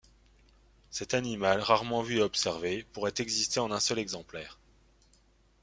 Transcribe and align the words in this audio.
Cet 0.89 1.13
animal, 1.13 1.59
rarement 1.61 2.01
vu 2.01 2.17
et 2.17 2.21
observé, 2.23 2.81
pourrait 2.91 3.13
exister 3.19 3.59
en 3.59 3.69
un 3.69 3.79
seul 3.79 3.99
exemplaire. 3.99 4.57